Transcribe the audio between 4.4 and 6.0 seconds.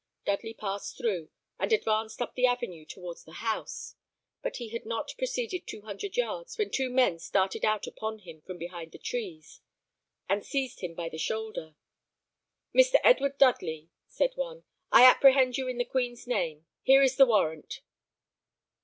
but he had not proceeded two